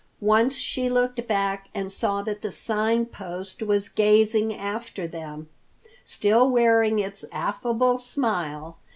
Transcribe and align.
Once 0.19 0.55
she 0.55 0.89
looked 0.89 1.27
back 1.27 1.69
and 1.75 1.91
saw 1.91 2.23
that 2.23 2.41
the 2.41 2.51
Sign 2.51 3.05
Post 3.05 3.61
was 3.61 3.87
gazing 3.87 4.51
after 4.51 5.07
them, 5.07 5.47
still 6.03 6.49
wearing 6.49 6.97
its 6.97 7.23
affable 7.31 7.99
smile. 7.99 8.79